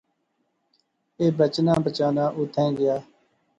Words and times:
اہ 1.19 1.25
بچنا 1.37 1.73
بچانا 1.85 2.25
اوتھیں 2.37 2.71
گیا 2.77 2.95